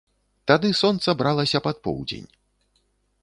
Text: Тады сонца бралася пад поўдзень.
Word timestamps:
Тады 0.51 0.69
сонца 0.81 1.13
бралася 1.19 1.63
пад 1.67 1.77
поўдзень. 1.87 2.27